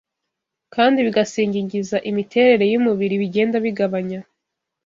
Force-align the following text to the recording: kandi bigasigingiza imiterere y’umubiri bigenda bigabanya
kandi 0.73 0.97
bigasigingiza 1.05 1.97
imiterere 2.09 2.65
y’umubiri 2.67 3.15
bigenda 3.21 3.55
bigabanya 3.65 4.19